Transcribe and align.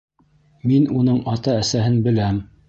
Мин 0.71 0.87
уның 1.01 1.19
ата-әсәһен 1.35 2.01
беләм! 2.09 2.43